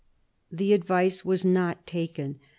[0.51, 2.39] The advice was not taken.